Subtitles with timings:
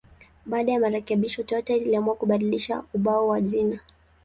[0.45, 3.79] Baada ya marekebisho, Toyota iliamua kubadilisha ubao wa jina.